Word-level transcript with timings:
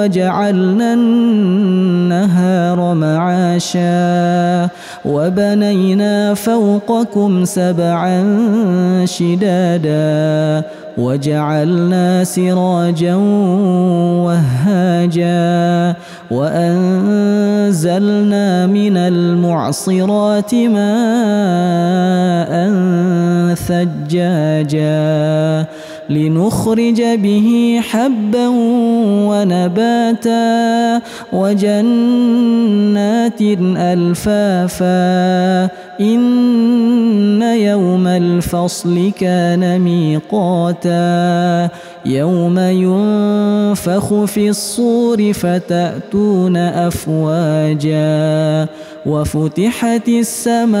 وجعلنا 0.00 0.94
النهار 0.94 2.94
معاشا 2.94 4.68
وبنينا 5.04 6.34
فوقكم 6.34 7.44
سبعا 7.44 8.22
شدادا 9.04 10.64
وجعلنا 10.98 12.24
سراجا 12.24 13.14
وهاجا 14.24 15.94
وأنزلنا 16.30 18.06
من 18.66 18.96
المعصرات 18.96 20.54
ماء 20.54 22.50
ثجاجا 23.54 25.00
لنخرج 26.10 27.02
به 27.02 27.80
حبا 27.90 28.48
ونباتا 29.30 31.00
وجنات 31.32 33.40
ألفافا 33.76 35.00
إن 36.00 37.42
يوم 37.42 38.06
الفصل 38.06 39.12
كان 39.20 39.80
ميقاتا 39.80 41.68
يوم 42.06 42.58
ينفخ 42.58 44.24
في 44.24 44.48
الصور 44.48 45.32
فتأتون 45.32 46.56
أفواجا 46.56 48.66
وفتحت 49.06 50.08
السماء 50.08 50.80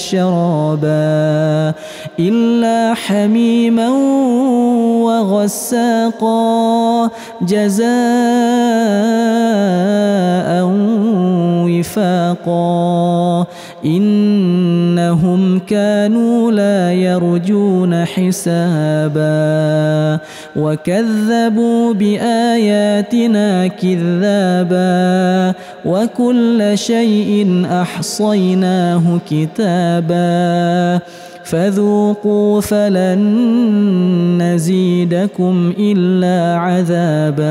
شرابا 0.00 1.74
إلا 2.18 2.94
حميما 2.94 3.88
وغساقا 5.04 7.10
جزاء 7.42 7.90
وفاقا 11.68 13.46
إنهم 15.34 15.58
كانوا 15.58 16.52
لا 16.52 16.92
يرجون 16.92 18.04
حسابا 18.04 19.20
وكذبوا 20.56 21.94
بآياتنا 21.94 23.66
كذابا 23.66 25.54
وكل 25.84 26.72
شيء 26.74 27.62
أحصيناه 27.70 29.20
كتابا 29.30 31.00
فذوقوا 31.44 32.60
فلن 32.60 33.22
نزيدكم 34.42 35.72
إلا 35.78 36.58
عذابا 36.58 37.50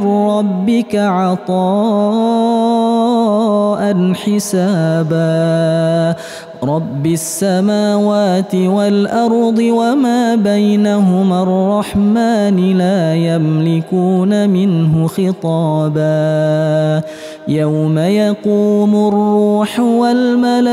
من 0.00 0.28
ربك 0.28 0.96
عطاء 0.96 1.56
حسابا. 4.12 6.16
رب 6.64 7.06
السماوات 7.06 8.54
والأرض 8.54 9.58
وما 9.58 10.34
بينهما 10.34 11.42
الرحمن 11.42 12.78
لا 12.78 13.14
يملكون 13.14 14.48
منه 14.48 15.06
خطابا. 15.06 17.02
يوم 17.48 17.98
يقوم 17.98 19.08
الروح 19.08 19.80
والملائكة 19.80 20.66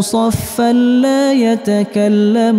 صفا 0.00 0.72
لا 0.72 1.32
يتكلمون. 1.32 2.58